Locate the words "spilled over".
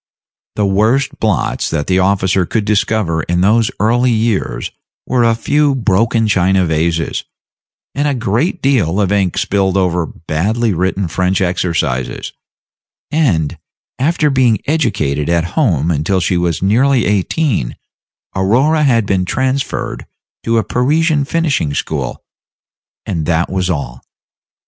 9.37-10.07